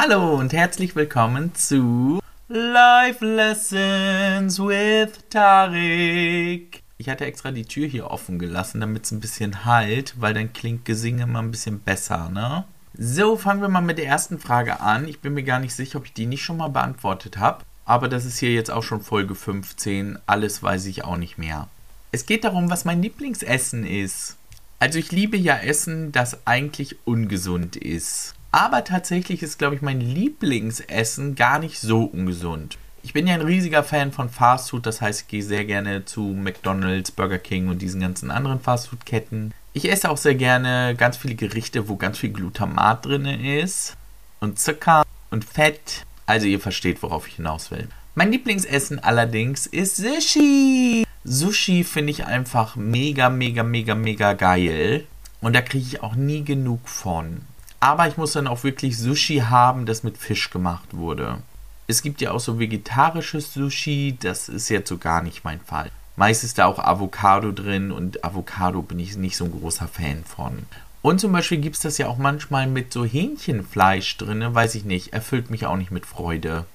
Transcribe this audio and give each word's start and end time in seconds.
Hallo 0.00 0.36
und 0.36 0.52
herzlich 0.52 0.94
willkommen 0.94 1.56
zu 1.56 2.20
Life 2.46 3.26
Lessons 3.26 4.60
with 4.60 5.10
Tarek. 5.28 6.84
Ich 6.98 7.08
hatte 7.08 7.26
extra 7.26 7.50
die 7.50 7.64
Tür 7.64 7.88
hier 7.88 8.08
offen 8.08 8.38
gelassen, 8.38 8.80
damit 8.80 9.06
es 9.06 9.10
ein 9.10 9.18
bisschen 9.18 9.64
halt, 9.64 10.14
weil 10.20 10.34
dann 10.34 10.52
klingt 10.52 10.84
Gesinge 10.84 11.24
immer 11.24 11.42
ein 11.42 11.50
bisschen 11.50 11.80
besser, 11.80 12.28
ne? 12.28 12.62
So, 12.96 13.36
fangen 13.36 13.60
wir 13.60 13.68
mal 13.68 13.80
mit 13.80 13.98
der 13.98 14.06
ersten 14.06 14.38
Frage 14.38 14.78
an. 14.78 15.08
Ich 15.08 15.18
bin 15.18 15.34
mir 15.34 15.42
gar 15.42 15.58
nicht 15.58 15.74
sicher, 15.74 15.98
ob 15.98 16.04
ich 16.04 16.12
die 16.12 16.26
nicht 16.26 16.44
schon 16.44 16.58
mal 16.58 16.68
beantwortet 16.68 17.38
habe. 17.38 17.64
Aber 17.84 18.06
das 18.06 18.24
ist 18.24 18.38
hier 18.38 18.52
jetzt 18.52 18.70
auch 18.70 18.84
schon 18.84 19.00
Folge 19.00 19.34
15. 19.34 20.20
Alles 20.26 20.62
weiß 20.62 20.86
ich 20.86 21.02
auch 21.02 21.16
nicht 21.16 21.38
mehr. 21.38 21.66
Es 22.12 22.24
geht 22.24 22.44
darum, 22.44 22.70
was 22.70 22.84
mein 22.84 23.02
Lieblingsessen 23.02 23.84
ist. 23.84 24.36
Also 24.78 25.00
ich 25.00 25.10
liebe 25.10 25.36
ja 25.36 25.56
Essen, 25.56 26.12
das 26.12 26.46
eigentlich 26.46 26.98
ungesund 27.04 27.74
ist. 27.74 28.36
Aber 28.50 28.84
tatsächlich 28.84 29.42
ist, 29.42 29.58
glaube 29.58 29.76
ich, 29.76 29.82
mein 29.82 30.00
Lieblingsessen 30.00 31.34
gar 31.34 31.58
nicht 31.58 31.80
so 31.80 32.04
ungesund. 32.04 32.78
Ich 33.02 33.12
bin 33.12 33.26
ja 33.26 33.34
ein 33.34 33.42
riesiger 33.42 33.84
Fan 33.84 34.10
von 34.12 34.30
Fastfood, 34.30 34.86
das 34.86 35.00
heißt, 35.00 35.22
ich 35.22 35.28
gehe 35.28 35.42
sehr 35.42 35.64
gerne 35.64 36.04
zu 36.04 36.20
McDonald's, 36.20 37.10
Burger 37.10 37.38
King 37.38 37.68
und 37.68 37.80
diesen 37.80 38.00
ganzen 38.00 38.30
anderen 38.30 38.60
Fastfood-Ketten. 38.60 39.52
Ich 39.72 39.90
esse 39.90 40.10
auch 40.10 40.16
sehr 40.16 40.34
gerne 40.34 40.94
ganz 40.96 41.16
viele 41.16 41.34
Gerichte, 41.34 41.88
wo 41.88 41.96
ganz 41.96 42.18
viel 42.18 42.30
Glutamat 42.30 43.06
drin 43.06 43.26
ist 43.26 43.96
und 44.40 44.58
Zucker 44.58 45.04
und 45.30 45.44
Fett. 45.44 46.04
Also 46.26 46.46
ihr 46.46 46.60
versteht, 46.60 47.02
worauf 47.02 47.28
ich 47.28 47.36
hinaus 47.36 47.70
will. 47.70 47.88
Mein 48.14 48.32
Lieblingsessen 48.32 48.98
allerdings 48.98 49.66
ist 49.66 49.96
Sushi. 49.96 51.04
Sushi 51.22 51.84
finde 51.84 52.10
ich 52.10 52.26
einfach 52.26 52.76
mega, 52.76 53.30
mega, 53.30 53.62
mega, 53.62 53.94
mega 53.94 54.32
geil. 54.32 55.06
Und 55.40 55.54
da 55.54 55.62
kriege 55.62 55.86
ich 55.86 56.02
auch 56.02 56.16
nie 56.16 56.42
genug 56.42 56.88
von. 56.88 57.42
Aber 57.80 58.08
ich 58.08 58.16
muss 58.16 58.32
dann 58.32 58.48
auch 58.48 58.64
wirklich 58.64 58.98
Sushi 58.98 59.38
haben, 59.38 59.86
das 59.86 60.02
mit 60.02 60.18
Fisch 60.18 60.50
gemacht 60.50 60.88
wurde. 60.96 61.38
Es 61.86 62.02
gibt 62.02 62.20
ja 62.20 62.32
auch 62.32 62.40
so 62.40 62.58
vegetarisches 62.58 63.54
Sushi, 63.54 64.16
das 64.20 64.48
ist 64.48 64.68
jetzt 64.68 64.88
so 64.88 64.98
gar 64.98 65.22
nicht 65.22 65.44
mein 65.44 65.60
Fall. 65.60 65.90
Meist 66.16 66.42
ist 66.42 66.58
da 66.58 66.66
auch 66.66 66.80
Avocado 66.80 67.52
drin 67.52 67.92
und 67.92 68.24
Avocado 68.24 68.82
bin 68.82 68.98
ich 68.98 69.16
nicht 69.16 69.36
so 69.36 69.44
ein 69.44 69.52
großer 69.52 69.86
Fan 69.86 70.24
von. 70.24 70.64
Und 71.00 71.20
zum 71.20 71.30
Beispiel 71.30 71.58
gibt 71.58 71.76
es 71.76 71.82
das 71.82 71.96
ja 71.96 72.08
auch 72.08 72.18
manchmal 72.18 72.66
mit 72.66 72.92
so 72.92 73.04
Hähnchenfleisch 73.04 74.16
drin, 74.16 74.44
weiß 74.52 74.74
ich 74.74 74.84
nicht, 74.84 75.12
erfüllt 75.12 75.48
mich 75.48 75.64
auch 75.64 75.76
nicht 75.76 75.92
mit 75.92 76.06
Freude. 76.06 76.66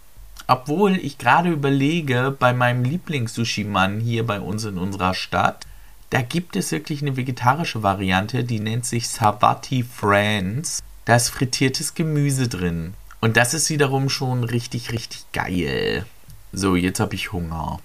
Obwohl 0.47 0.95
ich 0.95 1.17
gerade 1.17 1.49
überlege, 1.49 2.35
bei 2.37 2.53
meinem 2.53 2.85
Lieblings-Sushi-Mann 2.85 3.99
hier 3.99 4.25
bei 4.25 4.39
uns 4.39 4.63
in 4.63 4.77
unserer 4.77 5.13
Stadt, 5.13 5.67
da 6.09 6.21
gibt 6.21 6.55
es 6.55 6.71
wirklich 6.71 7.01
eine 7.01 7.17
vegetarische 7.17 7.83
Variante, 7.83 8.43
die 8.43 8.59
nennt 8.59 8.85
sich 8.85 9.09
Savati 9.09 9.83
Friends. 9.83 10.81
Da 11.05 11.15
ist 11.17 11.29
frittiertes 11.29 11.95
Gemüse 11.95 12.47
drin. 12.47 12.93
Und 13.19 13.35
das 13.35 13.53
ist 13.53 13.69
wiederum 13.69 14.09
schon 14.09 14.43
richtig, 14.43 14.91
richtig 14.91 15.25
geil. 15.33 16.05
So, 16.53 16.75
jetzt 16.75 16.99
habe 16.99 17.15
ich 17.15 17.33
Hunger. 17.33 17.79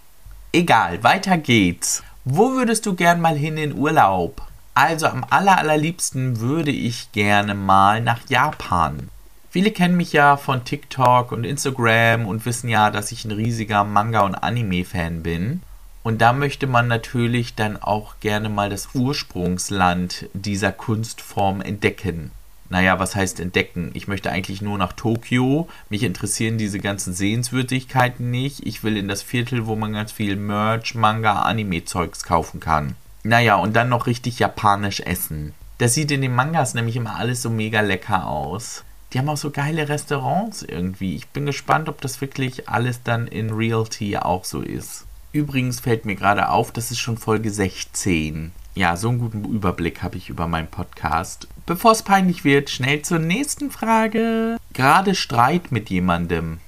Egal, 0.52 1.02
weiter 1.02 1.36
geht's. 1.36 2.02
Wo 2.24 2.52
würdest 2.52 2.86
du 2.86 2.94
gern 2.94 3.20
mal 3.20 3.36
hin 3.36 3.56
in 3.56 3.74
Urlaub? 3.74 4.42
Also 4.74 5.06
am 5.06 5.24
aller, 5.30 5.58
allerliebsten 5.58 6.38
würde 6.38 6.70
ich 6.70 7.10
gerne 7.10 7.54
mal 7.54 8.00
nach 8.00 8.20
Japan. 8.28 9.08
Viele 9.50 9.72
kennen 9.72 9.96
mich 9.96 10.12
ja 10.12 10.36
von 10.36 10.64
TikTok 10.64 11.32
und 11.32 11.44
Instagram 11.44 12.26
und 12.26 12.46
wissen 12.46 12.68
ja, 12.68 12.90
dass 12.90 13.10
ich 13.10 13.24
ein 13.24 13.32
riesiger 13.32 13.82
Manga- 13.82 14.20
und 14.20 14.36
Anime-Fan 14.36 15.24
bin. 15.24 15.62
Und 16.04 16.20
da 16.20 16.32
möchte 16.32 16.68
man 16.68 16.86
natürlich 16.86 17.56
dann 17.56 17.76
auch 17.76 18.20
gerne 18.20 18.48
mal 18.48 18.70
das 18.70 18.90
Ursprungsland 18.94 20.26
dieser 20.34 20.70
Kunstform 20.70 21.60
entdecken 21.60 22.30
naja, 22.70 22.98
was 22.98 23.16
heißt 23.16 23.40
entdecken? 23.40 23.90
Ich 23.94 24.08
möchte 24.08 24.30
eigentlich 24.30 24.60
nur 24.60 24.76
nach 24.76 24.92
Tokio. 24.92 25.68
Mich 25.88 26.02
interessieren 26.02 26.58
diese 26.58 26.78
ganzen 26.78 27.14
Sehenswürdigkeiten 27.14 28.30
nicht. 28.30 28.66
Ich 28.66 28.84
will 28.84 28.96
in 28.96 29.08
das 29.08 29.22
Viertel, 29.22 29.66
wo 29.66 29.74
man 29.74 29.94
ganz 29.94 30.12
viel 30.12 30.36
Merch, 30.36 30.94
Manga, 30.94 31.42
Anime-Zeugs 31.42 32.24
kaufen 32.24 32.60
kann. 32.60 32.94
Naja, 33.22 33.56
und 33.56 33.74
dann 33.74 33.88
noch 33.88 34.06
richtig 34.06 34.38
japanisch 34.38 35.00
essen. 35.00 35.54
Das 35.78 35.94
sieht 35.94 36.10
in 36.10 36.22
den 36.22 36.34
Mangas 36.34 36.74
nämlich 36.74 36.96
immer 36.96 37.16
alles 37.16 37.40
so 37.42 37.50
mega 37.50 37.80
lecker 37.80 38.26
aus. 38.26 38.84
Die 39.12 39.18
haben 39.18 39.28
auch 39.28 39.36
so 39.38 39.50
geile 39.50 39.88
Restaurants 39.88 40.62
irgendwie. 40.62 41.16
Ich 41.16 41.28
bin 41.28 41.46
gespannt, 41.46 41.88
ob 41.88 42.02
das 42.02 42.20
wirklich 42.20 42.68
alles 42.68 43.02
dann 43.02 43.26
in 43.26 43.50
Realty 43.50 44.18
auch 44.18 44.44
so 44.44 44.60
ist. 44.60 45.06
Übrigens 45.32 45.80
fällt 45.80 46.04
mir 46.04 46.16
gerade 46.16 46.50
auf, 46.50 46.72
das 46.72 46.90
ist 46.90 46.98
schon 46.98 47.16
Folge 47.16 47.50
16 47.50 48.52
ja, 48.78 48.96
so 48.96 49.08
einen 49.08 49.18
guten 49.18 49.44
Überblick 49.44 50.04
habe 50.04 50.16
ich 50.16 50.28
über 50.28 50.46
meinen 50.46 50.68
Podcast. 50.68 51.48
Bevor 51.66 51.90
es 51.90 52.04
peinlich 52.04 52.44
wird, 52.44 52.70
schnell 52.70 53.02
zur 53.02 53.18
nächsten 53.18 53.72
Frage. 53.72 54.56
Gerade 54.72 55.16
Streit 55.16 55.72
mit 55.72 55.90
jemandem. 55.90 56.60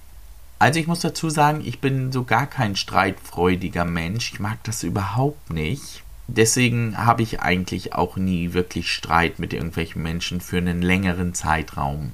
Also 0.58 0.80
ich 0.80 0.88
muss 0.88 1.00
dazu 1.00 1.30
sagen, 1.30 1.62
ich 1.64 1.80
bin 1.80 2.10
so 2.10 2.24
gar 2.24 2.46
kein 2.46 2.74
streitfreudiger 2.74 3.84
Mensch. 3.84 4.32
Ich 4.32 4.40
mag 4.40 4.58
das 4.64 4.82
überhaupt 4.82 5.50
nicht. 5.50 6.02
Deswegen 6.26 6.98
habe 6.98 7.22
ich 7.22 7.40
eigentlich 7.40 7.94
auch 7.94 8.16
nie 8.16 8.54
wirklich 8.54 8.90
Streit 8.90 9.38
mit 9.38 9.52
irgendwelchen 9.52 10.02
Menschen 10.02 10.40
für 10.40 10.58
einen 10.58 10.82
längeren 10.82 11.32
Zeitraum. 11.32 12.12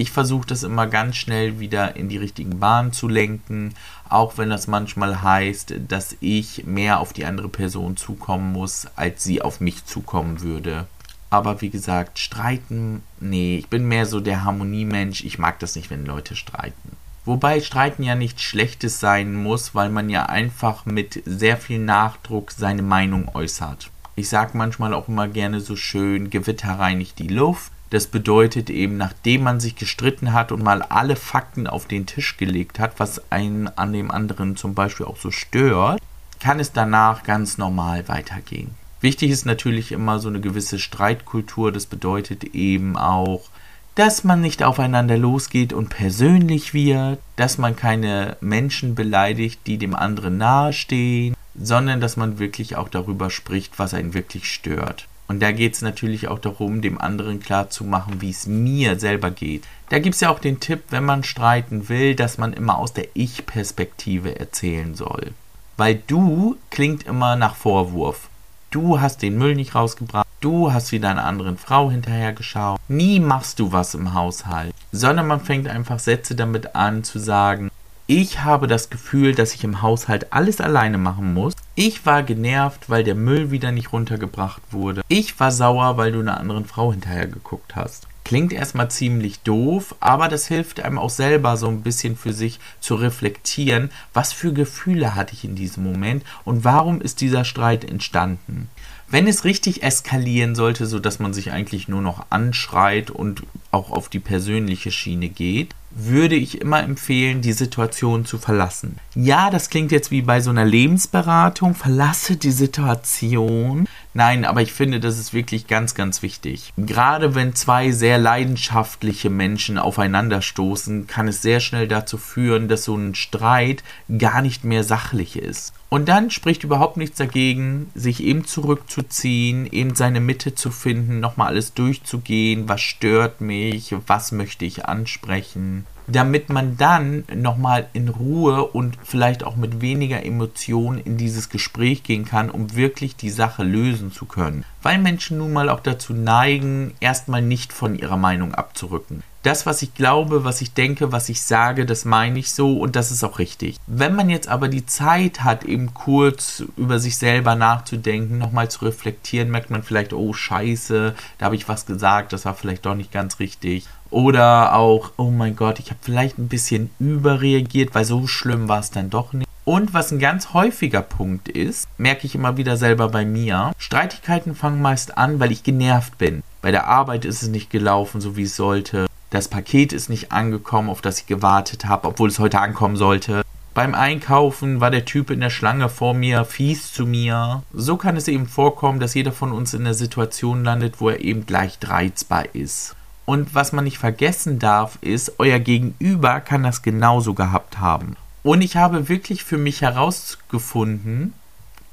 Ich 0.00 0.12
versuche 0.12 0.46
das 0.46 0.62
immer 0.62 0.86
ganz 0.86 1.16
schnell 1.16 1.58
wieder 1.58 1.96
in 1.96 2.08
die 2.08 2.18
richtigen 2.18 2.60
Bahnen 2.60 2.92
zu 2.92 3.08
lenken, 3.08 3.74
auch 4.08 4.38
wenn 4.38 4.48
das 4.48 4.68
manchmal 4.68 5.22
heißt, 5.22 5.74
dass 5.88 6.16
ich 6.20 6.64
mehr 6.66 7.00
auf 7.00 7.12
die 7.12 7.24
andere 7.24 7.48
Person 7.48 7.96
zukommen 7.96 8.52
muss, 8.52 8.86
als 8.94 9.24
sie 9.24 9.42
auf 9.42 9.60
mich 9.60 9.86
zukommen 9.86 10.40
würde. 10.40 10.86
Aber 11.30 11.60
wie 11.62 11.70
gesagt, 11.70 12.20
streiten, 12.20 13.02
nee, 13.18 13.58
ich 13.58 13.66
bin 13.66 13.88
mehr 13.88 14.06
so 14.06 14.20
der 14.20 14.44
Harmoniemensch. 14.44 15.24
Ich 15.24 15.40
mag 15.40 15.58
das 15.58 15.74
nicht, 15.74 15.90
wenn 15.90 16.06
Leute 16.06 16.36
streiten. 16.36 16.96
Wobei 17.24 17.60
Streiten 17.60 18.04
ja 18.04 18.14
nichts 18.14 18.42
Schlechtes 18.42 19.00
sein 19.00 19.34
muss, 19.34 19.74
weil 19.74 19.90
man 19.90 20.10
ja 20.10 20.26
einfach 20.26 20.86
mit 20.86 21.24
sehr 21.26 21.56
viel 21.56 21.80
Nachdruck 21.80 22.52
seine 22.52 22.82
Meinung 22.82 23.34
äußert. 23.34 23.90
Ich 24.14 24.28
sag 24.28 24.54
manchmal 24.54 24.94
auch 24.94 25.08
immer 25.08 25.26
gerne 25.26 25.60
so 25.60 25.74
schön, 25.74 26.30
Gewitter 26.30 26.78
reinigt 26.78 27.18
die 27.18 27.26
Luft. 27.26 27.72
Das 27.90 28.06
bedeutet 28.06 28.68
eben, 28.68 28.96
nachdem 28.96 29.44
man 29.44 29.60
sich 29.60 29.76
gestritten 29.76 30.32
hat 30.32 30.52
und 30.52 30.62
mal 30.62 30.82
alle 30.82 31.16
Fakten 31.16 31.66
auf 31.66 31.86
den 31.86 32.06
Tisch 32.06 32.36
gelegt 32.36 32.78
hat, 32.78 33.00
was 33.00 33.32
einen 33.32 33.66
an 33.68 33.92
dem 33.92 34.10
anderen 34.10 34.56
zum 34.56 34.74
Beispiel 34.74 35.06
auch 35.06 35.16
so 35.16 35.30
stört, 35.30 36.00
kann 36.38 36.60
es 36.60 36.72
danach 36.72 37.22
ganz 37.22 37.56
normal 37.58 38.08
weitergehen. 38.08 38.74
Wichtig 39.00 39.30
ist 39.30 39.46
natürlich 39.46 39.92
immer 39.92 40.18
so 40.18 40.28
eine 40.28 40.40
gewisse 40.40 40.78
Streitkultur. 40.78 41.72
Das 41.72 41.86
bedeutet 41.86 42.44
eben 42.44 42.96
auch, 42.96 43.48
dass 43.94 44.22
man 44.22 44.40
nicht 44.40 44.62
aufeinander 44.62 45.16
losgeht 45.16 45.72
und 45.72 45.88
persönlich 45.88 46.74
wird, 46.74 47.18
dass 47.36 47.58
man 47.58 47.74
keine 47.74 48.36
Menschen 48.40 48.94
beleidigt, 48.94 49.60
die 49.66 49.78
dem 49.78 49.94
anderen 49.94 50.36
nahestehen, 50.36 51.34
sondern 51.60 52.00
dass 52.00 52.16
man 52.16 52.38
wirklich 52.38 52.76
auch 52.76 52.88
darüber 52.88 53.30
spricht, 53.30 53.78
was 53.78 53.94
einen 53.94 54.14
wirklich 54.14 54.46
stört. 54.46 55.08
Und 55.28 55.40
da 55.40 55.52
geht 55.52 55.74
es 55.74 55.82
natürlich 55.82 56.28
auch 56.28 56.38
darum, 56.38 56.80
dem 56.80 56.98
anderen 56.98 57.38
klarzumachen, 57.38 58.22
wie 58.22 58.30
es 58.30 58.46
mir 58.46 58.98
selber 58.98 59.30
geht. 59.30 59.64
Da 59.90 59.98
gibt 59.98 60.14
es 60.14 60.22
ja 60.22 60.30
auch 60.30 60.38
den 60.38 60.58
Tipp, 60.58 60.84
wenn 60.88 61.04
man 61.04 61.22
streiten 61.22 61.90
will, 61.90 62.14
dass 62.14 62.38
man 62.38 62.54
immer 62.54 62.78
aus 62.78 62.94
der 62.94 63.08
Ich-Perspektive 63.12 64.40
erzählen 64.40 64.94
soll. 64.94 65.32
Weil 65.76 66.02
du 66.06 66.56
klingt 66.70 67.04
immer 67.04 67.36
nach 67.36 67.54
Vorwurf. 67.56 68.30
Du 68.70 69.00
hast 69.00 69.22
den 69.22 69.38
Müll 69.38 69.54
nicht 69.54 69.74
rausgebracht, 69.74 70.26
du 70.40 70.72
hast 70.72 70.92
wieder 70.92 71.10
einer 71.10 71.24
anderen 71.24 71.56
Frau 71.56 71.90
hinterhergeschaut. 71.90 72.80
Nie 72.88 73.20
machst 73.20 73.60
du 73.60 73.72
was 73.72 73.94
im 73.94 74.14
Haushalt, 74.14 74.74
sondern 74.92 75.26
man 75.26 75.40
fängt 75.40 75.68
einfach 75.68 75.98
Sätze 75.98 76.34
damit 76.34 76.74
an 76.74 77.04
zu 77.04 77.18
sagen, 77.18 77.67
ich 78.10 78.42
habe 78.42 78.66
das 78.66 78.88
Gefühl, 78.88 79.34
dass 79.34 79.54
ich 79.54 79.64
im 79.64 79.82
Haushalt 79.82 80.32
alles 80.32 80.62
alleine 80.62 80.96
machen 80.96 81.34
muss. 81.34 81.52
Ich 81.74 82.06
war 82.06 82.22
genervt, 82.22 82.88
weil 82.88 83.04
der 83.04 83.14
Müll 83.14 83.50
wieder 83.50 83.70
nicht 83.70 83.92
runtergebracht 83.92 84.62
wurde. 84.70 85.02
Ich 85.08 85.38
war 85.38 85.52
sauer, 85.52 85.98
weil 85.98 86.12
du 86.12 86.20
einer 86.20 86.40
anderen 86.40 86.64
Frau 86.64 86.90
hinterher 86.90 87.26
geguckt 87.26 87.76
hast. 87.76 88.08
Klingt 88.24 88.54
erstmal 88.54 88.90
ziemlich 88.90 89.40
doof, 89.40 89.94
aber 90.00 90.28
das 90.28 90.46
hilft 90.46 90.80
einem 90.80 90.98
auch 90.98 91.10
selber 91.10 91.58
so 91.58 91.68
ein 91.68 91.82
bisschen 91.82 92.16
für 92.16 92.32
sich 92.32 92.60
zu 92.80 92.94
reflektieren, 92.94 93.90
was 94.14 94.32
für 94.32 94.54
Gefühle 94.54 95.14
hatte 95.14 95.34
ich 95.34 95.44
in 95.44 95.54
diesem 95.54 95.84
Moment 95.84 96.24
und 96.44 96.64
warum 96.64 97.02
ist 97.02 97.20
dieser 97.20 97.44
Streit 97.44 97.84
entstanden. 97.84 98.70
Wenn 99.10 99.26
es 99.26 99.44
richtig 99.44 99.82
eskalieren 99.82 100.54
sollte, 100.54 100.86
so 100.86 100.98
dass 100.98 101.18
man 101.18 101.34
sich 101.34 101.52
eigentlich 101.52 101.88
nur 101.88 102.00
noch 102.00 102.24
anschreit 102.30 103.10
und 103.10 103.42
auch 103.70 103.90
auf 103.90 104.08
die 104.08 104.18
persönliche 104.20 104.90
Schiene 104.90 105.28
geht, 105.28 105.74
würde 105.90 106.34
ich 106.34 106.60
immer 106.60 106.82
empfehlen, 106.82 107.40
die 107.40 107.52
Situation 107.52 108.24
zu 108.24 108.38
verlassen. 108.38 108.98
Ja, 109.14 109.50
das 109.50 109.70
klingt 109.70 109.92
jetzt 109.92 110.10
wie 110.10 110.22
bei 110.22 110.40
so 110.40 110.50
einer 110.50 110.64
Lebensberatung. 110.64 111.74
Verlasse 111.74 112.36
die 112.36 112.50
Situation. 112.50 113.86
Nein, 114.14 114.44
aber 114.44 114.62
ich 114.62 114.72
finde, 114.72 115.00
das 115.00 115.18
ist 115.18 115.32
wirklich 115.32 115.66
ganz, 115.66 115.94
ganz 115.94 116.22
wichtig. 116.22 116.72
Gerade 116.76 117.34
wenn 117.34 117.54
zwei 117.54 117.90
sehr 117.92 118.18
leidenschaftliche 118.18 119.30
Menschen 119.30 119.78
aufeinanderstoßen, 119.78 121.06
kann 121.06 121.28
es 121.28 121.42
sehr 121.42 121.60
schnell 121.60 121.86
dazu 121.88 122.18
führen, 122.18 122.68
dass 122.68 122.84
so 122.84 122.96
ein 122.96 123.14
Streit 123.14 123.84
gar 124.18 124.42
nicht 124.42 124.64
mehr 124.64 124.82
sachlich 124.82 125.36
ist. 125.36 125.72
Und 125.90 126.08
dann 126.08 126.30
spricht 126.30 126.64
überhaupt 126.64 126.96
nichts 126.96 127.16
dagegen, 127.16 127.90
sich 127.94 128.22
eben 128.22 128.44
zurückzuziehen, 128.44 129.66
eben 129.70 129.94
seine 129.94 130.20
Mitte 130.20 130.54
zu 130.54 130.70
finden, 130.70 131.20
nochmal 131.20 131.48
alles 131.48 131.74
durchzugehen, 131.74 132.68
was 132.68 132.80
stört 132.80 133.40
mich, 133.40 133.94
was 134.06 134.32
möchte 134.32 134.64
ich 134.64 134.86
ansprechen. 134.86 135.86
Damit 136.08 136.48
man 136.48 136.76
dann 136.76 137.24
nochmal 137.34 137.88
in 137.92 138.08
Ruhe 138.08 138.64
und 138.64 138.98
vielleicht 139.04 139.44
auch 139.44 139.56
mit 139.56 139.80
weniger 139.80 140.24
Emotionen 140.24 140.98
in 140.98 141.16
dieses 141.16 141.50
Gespräch 141.50 142.02
gehen 142.02 142.24
kann, 142.24 142.50
um 142.50 142.74
wirklich 142.74 143.14
die 143.16 143.30
Sache 143.30 143.62
lösen 143.62 144.10
zu 144.10 144.24
können. 144.24 144.64
Weil 144.82 144.98
Menschen 144.98 145.38
nun 145.38 145.52
mal 145.52 145.68
auch 145.68 145.80
dazu 145.80 146.14
neigen, 146.14 146.94
erstmal 147.00 147.42
nicht 147.42 147.72
von 147.72 147.98
ihrer 147.98 148.16
Meinung 148.16 148.54
abzurücken 148.54 149.22
das, 149.42 149.66
was 149.66 149.82
ich 149.82 149.94
glaube, 149.94 150.44
was 150.44 150.60
ich 150.60 150.72
denke, 150.72 151.12
was 151.12 151.28
ich 151.28 151.42
sage, 151.42 151.86
das 151.86 152.04
meine 152.04 152.38
ich 152.38 152.52
so 152.52 152.78
und 152.78 152.96
das 152.96 153.10
ist 153.10 153.24
auch 153.24 153.38
richtig. 153.38 153.76
Wenn 153.86 154.14
man 154.14 154.30
jetzt 154.30 154.48
aber 154.48 154.68
die 154.68 154.86
Zeit 154.86 155.44
hat, 155.44 155.64
eben 155.64 155.94
kurz 155.94 156.64
über 156.76 156.98
sich 156.98 157.16
selber 157.16 157.54
nachzudenken, 157.54 158.38
nochmal 158.38 158.70
zu 158.70 158.84
reflektieren, 158.84 159.50
merkt 159.50 159.70
man 159.70 159.82
vielleicht, 159.82 160.12
oh 160.12 160.32
scheiße, 160.32 161.14
da 161.38 161.44
habe 161.44 161.56
ich 161.56 161.68
was 161.68 161.86
gesagt, 161.86 162.32
das 162.32 162.44
war 162.44 162.54
vielleicht 162.54 162.86
doch 162.86 162.94
nicht 162.94 163.12
ganz 163.12 163.38
richtig. 163.38 163.86
Oder 164.10 164.74
auch, 164.74 165.12
oh 165.16 165.30
mein 165.30 165.54
Gott, 165.54 165.78
ich 165.78 165.90
habe 165.90 166.00
vielleicht 166.02 166.38
ein 166.38 166.48
bisschen 166.48 166.90
überreagiert, 166.98 167.94
weil 167.94 168.04
so 168.04 168.26
schlimm 168.26 168.68
war 168.68 168.80
es 168.80 168.90
dann 168.90 169.10
doch 169.10 169.32
nicht. 169.32 169.48
Und 169.68 169.92
was 169.92 170.10
ein 170.10 170.18
ganz 170.18 170.54
häufiger 170.54 171.02
Punkt 171.02 171.50
ist, 171.50 171.86
merke 171.98 172.26
ich 172.26 172.34
immer 172.34 172.56
wieder 172.56 172.78
selber 172.78 173.10
bei 173.10 173.26
mir, 173.26 173.72
Streitigkeiten 173.76 174.54
fangen 174.54 174.80
meist 174.80 175.18
an, 175.18 175.40
weil 175.40 175.52
ich 175.52 175.62
genervt 175.62 176.16
bin. 176.16 176.42
Bei 176.62 176.70
der 176.70 176.86
Arbeit 176.86 177.26
ist 177.26 177.42
es 177.42 177.48
nicht 177.50 177.68
gelaufen, 177.68 178.22
so 178.22 178.34
wie 178.34 178.44
es 178.44 178.56
sollte. 178.56 179.07
Das 179.30 179.48
Paket 179.48 179.92
ist 179.92 180.08
nicht 180.08 180.32
angekommen, 180.32 180.88
auf 180.88 181.02
das 181.02 181.20
ich 181.20 181.26
gewartet 181.26 181.84
habe, 181.84 182.08
obwohl 182.08 182.30
es 182.30 182.38
heute 182.38 182.60
ankommen 182.60 182.96
sollte. 182.96 183.42
Beim 183.74 183.94
Einkaufen 183.94 184.80
war 184.80 184.90
der 184.90 185.04
Typ 185.04 185.30
in 185.30 185.40
der 185.40 185.50
Schlange 185.50 185.88
vor 185.88 186.14
mir 186.14 186.44
fies 186.44 186.92
zu 186.92 187.06
mir. 187.06 187.62
So 187.72 187.96
kann 187.96 188.16
es 188.16 188.26
eben 188.26 188.48
vorkommen, 188.48 189.00
dass 189.00 189.14
jeder 189.14 189.30
von 189.30 189.52
uns 189.52 189.74
in 189.74 189.84
der 189.84 189.94
Situation 189.94 190.64
landet, 190.64 191.00
wo 191.00 191.10
er 191.10 191.20
eben 191.20 191.46
gleich 191.46 191.78
reizbar 191.84 192.54
ist. 192.54 192.96
Und 193.24 193.54
was 193.54 193.72
man 193.72 193.84
nicht 193.84 193.98
vergessen 193.98 194.58
darf, 194.58 194.96
ist, 195.02 195.34
euer 195.38 195.58
Gegenüber 195.58 196.40
kann 196.40 196.62
das 196.62 196.80
genauso 196.80 197.34
gehabt 197.34 197.78
haben. 197.78 198.16
Und 198.42 198.62
ich 198.62 198.76
habe 198.76 199.10
wirklich 199.10 199.44
für 199.44 199.58
mich 199.58 199.82
herausgefunden, 199.82 201.34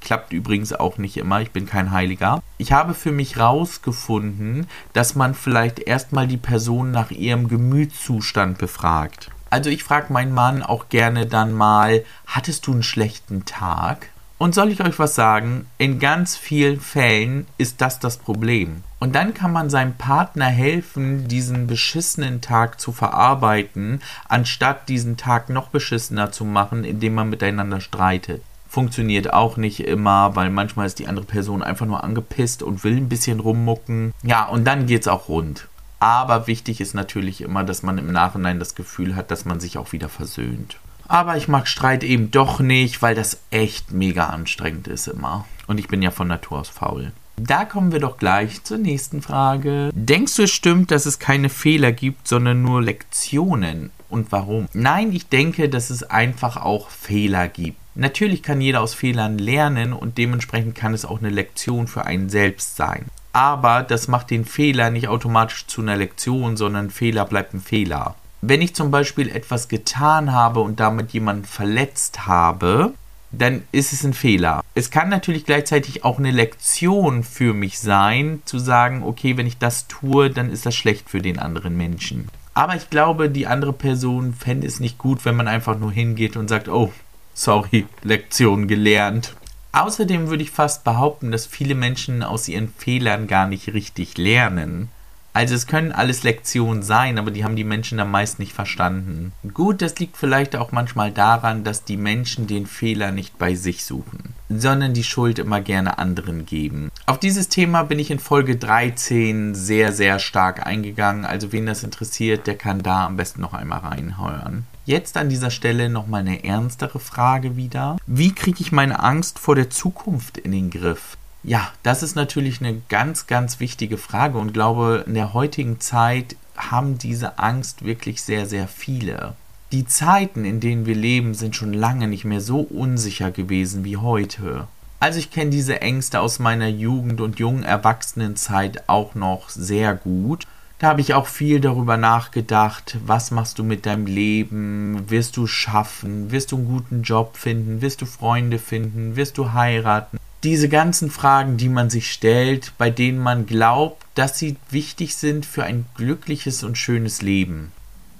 Klappt 0.06 0.32
übrigens 0.32 0.72
auch 0.72 0.98
nicht 0.98 1.16
immer, 1.16 1.40
ich 1.40 1.50
bin 1.50 1.66
kein 1.66 1.90
Heiliger. 1.90 2.40
Ich 2.58 2.70
habe 2.70 2.94
für 2.94 3.10
mich 3.10 3.40
rausgefunden, 3.40 4.68
dass 4.92 5.16
man 5.16 5.34
vielleicht 5.34 5.80
erstmal 5.80 6.28
die 6.28 6.36
Person 6.36 6.92
nach 6.92 7.10
ihrem 7.10 7.48
Gemütszustand 7.48 8.56
befragt. 8.56 9.32
Also 9.50 9.68
ich 9.68 9.82
frage 9.82 10.12
meinen 10.12 10.32
Mann 10.32 10.62
auch 10.62 10.90
gerne 10.90 11.26
dann 11.26 11.52
mal, 11.52 12.04
hattest 12.24 12.68
du 12.68 12.72
einen 12.72 12.84
schlechten 12.84 13.46
Tag? 13.46 14.10
Und 14.38 14.54
soll 14.54 14.70
ich 14.70 14.80
euch 14.80 14.96
was 15.00 15.16
sagen? 15.16 15.66
In 15.76 15.98
ganz 15.98 16.36
vielen 16.36 16.78
Fällen 16.78 17.48
ist 17.58 17.80
das 17.80 17.98
das 17.98 18.16
Problem. 18.16 18.84
Und 19.00 19.16
dann 19.16 19.34
kann 19.34 19.50
man 19.50 19.70
seinem 19.70 19.94
Partner 19.94 20.46
helfen, 20.46 21.26
diesen 21.26 21.66
beschissenen 21.66 22.40
Tag 22.40 22.78
zu 22.80 22.92
verarbeiten, 22.92 24.00
anstatt 24.28 24.88
diesen 24.88 25.16
Tag 25.16 25.48
noch 25.48 25.66
beschissener 25.66 26.30
zu 26.30 26.44
machen, 26.44 26.84
indem 26.84 27.14
man 27.14 27.28
miteinander 27.28 27.80
streitet 27.80 28.42
funktioniert 28.76 29.32
auch 29.32 29.56
nicht 29.56 29.80
immer, 29.80 30.36
weil 30.36 30.50
manchmal 30.50 30.84
ist 30.84 30.98
die 30.98 31.08
andere 31.08 31.24
Person 31.24 31.62
einfach 31.62 31.86
nur 31.86 32.04
angepisst 32.04 32.62
und 32.62 32.84
will 32.84 32.98
ein 32.98 33.08
bisschen 33.08 33.40
rummucken. 33.40 34.12
Ja, 34.22 34.44
und 34.44 34.66
dann 34.66 34.84
geht 34.84 35.00
es 35.00 35.08
auch 35.08 35.30
rund. 35.30 35.66
Aber 35.98 36.46
wichtig 36.46 36.82
ist 36.82 36.92
natürlich 36.92 37.40
immer, 37.40 37.64
dass 37.64 37.82
man 37.82 37.96
im 37.96 38.12
Nachhinein 38.12 38.58
das 38.58 38.74
Gefühl 38.74 39.16
hat, 39.16 39.30
dass 39.30 39.46
man 39.46 39.60
sich 39.60 39.78
auch 39.78 39.92
wieder 39.92 40.10
versöhnt. 40.10 40.76
Aber 41.08 41.38
ich 41.38 41.48
mag 41.48 41.68
Streit 41.68 42.04
eben 42.04 42.30
doch 42.30 42.60
nicht, 42.60 43.00
weil 43.00 43.14
das 43.14 43.40
echt 43.50 43.92
mega 43.92 44.26
anstrengend 44.26 44.88
ist 44.88 45.06
immer. 45.06 45.46
Und 45.66 45.80
ich 45.80 45.88
bin 45.88 46.02
ja 46.02 46.10
von 46.10 46.28
Natur 46.28 46.58
aus 46.58 46.68
faul. 46.68 47.12
Da 47.38 47.64
kommen 47.64 47.92
wir 47.92 48.00
doch 48.00 48.18
gleich 48.18 48.62
zur 48.62 48.76
nächsten 48.76 49.22
Frage. 49.22 49.88
Denkst 49.94 50.36
du, 50.36 50.42
es 50.42 50.50
stimmt, 50.50 50.90
dass 50.90 51.06
es 51.06 51.18
keine 51.18 51.48
Fehler 51.48 51.92
gibt, 51.92 52.28
sondern 52.28 52.60
nur 52.60 52.82
Lektionen? 52.82 53.90
Und 54.10 54.32
warum? 54.32 54.68
Nein, 54.74 55.12
ich 55.12 55.28
denke, 55.30 55.70
dass 55.70 55.88
es 55.88 56.02
einfach 56.02 56.58
auch 56.58 56.90
Fehler 56.90 57.48
gibt. 57.48 57.78
Natürlich 57.98 58.42
kann 58.42 58.60
jeder 58.60 58.82
aus 58.82 58.92
Fehlern 58.92 59.38
lernen 59.38 59.94
und 59.94 60.18
dementsprechend 60.18 60.74
kann 60.74 60.92
es 60.92 61.06
auch 61.06 61.18
eine 61.18 61.30
Lektion 61.30 61.86
für 61.86 62.04
einen 62.04 62.28
selbst 62.28 62.76
sein. 62.76 63.06
Aber 63.32 63.82
das 63.82 64.06
macht 64.06 64.30
den 64.30 64.44
Fehler 64.44 64.90
nicht 64.90 65.08
automatisch 65.08 65.66
zu 65.66 65.80
einer 65.80 65.96
Lektion, 65.96 66.58
sondern 66.58 66.90
Fehler 66.90 67.24
bleibt 67.24 67.54
ein 67.54 67.60
Fehler. 67.60 68.14
Wenn 68.42 68.60
ich 68.60 68.74
zum 68.74 68.90
Beispiel 68.90 69.30
etwas 69.30 69.68
getan 69.68 70.32
habe 70.32 70.60
und 70.60 70.78
damit 70.78 71.12
jemanden 71.12 71.46
verletzt 71.46 72.26
habe, 72.26 72.92
dann 73.32 73.62
ist 73.72 73.94
es 73.94 74.04
ein 74.04 74.12
Fehler. 74.12 74.62
Es 74.74 74.90
kann 74.90 75.08
natürlich 75.08 75.46
gleichzeitig 75.46 76.04
auch 76.04 76.18
eine 76.18 76.30
Lektion 76.30 77.24
für 77.24 77.54
mich 77.54 77.80
sein, 77.80 78.42
zu 78.44 78.58
sagen, 78.58 79.02
okay, 79.02 79.38
wenn 79.38 79.46
ich 79.46 79.58
das 79.58 79.88
tue, 79.88 80.30
dann 80.30 80.50
ist 80.50 80.66
das 80.66 80.74
schlecht 80.74 81.08
für 81.08 81.22
den 81.22 81.38
anderen 81.38 81.76
Menschen. 81.76 82.28
Aber 82.56 82.74
ich 82.74 82.88
glaube, 82.88 83.28
die 83.28 83.46
andere 83.46 83.74
Person 83.74 84.32
fände 84.32 84.66
es 84.66 84.80
nicht 84.80 84.96
gut, 84.96 85.26
wenn 85.26 85.36
man 85.36 85.46
einfach 85.46 85.78
nur 85.78 85.92
hingeht 85.92 86.38
und 86.38 86.48
sagt, 86.48 86.68
oh, 86.68 86.90
sorry, 87.36 87.86
Lektion 88.02 88.66
gelernt. 88.66 89.36
Außerdem 89.70 90.28
würde 90.28 90.42
ich 90.42 90.50
fast 90.50 90.82
behaupten, 90.82 91.30
dass 91.30 91.46
viele 91.46 91.74
Menschen 91.74 92.22
aus 92.22 92.48
ihren 92.48 92.72
Fehlern 92.76 93.28
gar 93.28 93.46
nicht 93.46 93.72
richtig 93.74 94.16
lernen. 94.18 94.88
Also 95.34 95.54
es 95.54 95.66
können 95.66 95.92
alles 95.92 96.22
Lektionen 96.22 96.82
sein, 96.82 97.18
aber 97.18 97.30
die 97.30 97.44
haben 97.44 97.56
die 97.56 97.64
Menschen 97.64 98.00
am 98.00 98.10
meisten 98.10 98.40
nicht 98.40 98.54
verstanden. 98.54 99.32
Gut, 99.52 99.82
das 99.82 99.98
liegt 99.98 100.16
vielleicht 100.16 100.56
auch 100.56 100.72
manchmal 100.72 101.12
daran, 101.12 101.62
dass 101.62 101.84
die 101.84 101.98
Menschen 101.98 102.46
den 102.46 102.66
Fehler 102.66 103.12
nicht 103.12 103.36
bei 103.36 103.54
sich 103.54 103.84
suchen, 103.84 104.34
sondern 104.48 104.94
die 104.94 105.04
Schuld 105.04 105.38
immer 105.38 105.60
gerne 105.60 105.98
anderen 105.98 106.46
geben. 106.46 106.90
Auf 107.06 107.18
dieses 107.18 107.48
Thema 107.48 107.82
bin 107.82 107.98
ich 107.98 108.10
in 108.10 108.18
Folge 108.18 108.56
13 108.56 109.54
sehr, 109.54 109.92
sehr 109.92 110.18
stark 110.18 110.66
eingegangen. 110.66 111.24
Also 111.24 111.52
wen 111.52 111.66
das 111.66 111.82
interessiert, 111.82 112.46
der 112.46 112.56
kann 112.56 112.82
da 112.82 113.06
am 113.06 113.16
besten 113.16 113.40
noch 113.40 113.54
einmal 113.54 113.80
reinheuern. 113.80 114.64
Jetzt 114.84 115.16
an 115.16 115.28
dieser 115.28 115.50
Stelle 115.50 115.88
nochmal 115.88 116.20
eine 116.20 116.44
ernstere 116.44 117.00
Frage 117.00 117.56
wieder. 117.56 117.96
Wie 118.06 118.32
kriege 118.32 118.60
ich 118.60 118.70
meine 118.70 119.02
Angst 119.02 119.38
vor 119.38 119.56
der 119.56 119.68
Zukunft 119.68 120.38
in 120.38 120.52
den 120.52 120.70
Griff? 120.70 121.16
Ja, 121.42 121.72
das 121.82 122.02
ist 122.02 122.16
natürlich 122.16 122.60
eine 122.60 122.80
ganz, 122.88 123.26
ganz 123.26 123.60
wichtige 123.60 123.98
Frage 123.98 124.38
und 124.38 124.52
glaube, 124.52 125.04
in 125.06 125.14
der 125.14 125.32
heutigen 125.32 125.80
Zeit 125.80 126.36
haben 126.56 126.98
diese 126.98 127.38
Angst 127.38 127.84
wirklich 127.84 128.22
sehr, 128.22 128.46
sehr 128.46 128.68
viele. 128.68 129.34
Die 129.72 129.86
Zeiten, 129.86 130.44
in 130.44 130.60
denen 130.60 130.86
wir 130.86 130.94
leben, 130.94 131.34
sind 131.34 131.56
schon 131.56 131.72
lange 131.72 132.06
nicht 132.06 132.24
mehr 132.24 132.40
so 132.40 132.60
unsicher 132.60 133.32
gewesen 133.32 133.84
wie 133.84 133.96
heute. 133.96 134.68
Also 135.00 135.18
ich 135.18 135.30
kenne 135.30 135.50
diese 135.50 135.80
Ängste 135.80 136.20
aus 136.20 136.38
meiner 136.38 136.68
Jugend 136.68 137.20
und 137.20 137.38
jungen 137.38 137.64
Erwachsenenzeit 137.64 138.88
auch 138.88 139.14
noch 139.14 139.48
sehr 139.48 139.94
gut. 139.94 140.46
Da 140.78 140.88
habe 140.88 141.00
ich 141.00 141.14
auch 141.14 141.26
viel 141.26 141.60
darüber 141.60 141.96
nachgedacht, 141.96 142.98
was 143.04 143.30
machst 143.30 143.58
du 143.58 143.64
mit 143.64 143.86
deinem 143.86 144.06
Leben, 144.06 145.10
wirst 145.10 145.36
du 145.36 145.46
schaffen, 145.46 146.30
wirst 146.30 146.52
du 146.52 146.56
einen 146.56 146.68
guten 146.68 147.02
Job 147.02 147.36
finden, 147.36 147.80
wirst 147.80 148.02
du 148.02 148.06
Freunde 148.06 148.58
finden, 148.58 149.16
wirst 149.16 149.36
du 149.38 149.52
heiraten, 149.52 150.18
diese 150.44 150.68
ganzen 150.68 151.10
Fragen, 151.10 151.56
die 151.56 151.68
man 151.68 151.90
sich 151.90 152.12
stellt, 152.12 152.72
bei 152.78 152.90
denen 152.90 153.18
man 153.18 153.46
glaubt, 153.46 154.04
dass 154.14 154.38
sie 154.38 154.56
wichtig 154.70 155.16
sind 155.16 155.44
für 155.44 155.64
ein 155.64 155.86
glückliches 155.96 156.62
und 156.62 156.78
schönes 156.78 157.20
Leben. 157.20 157.72